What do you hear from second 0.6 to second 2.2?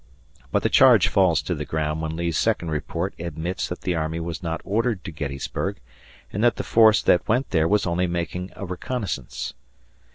the charge falls to the ground when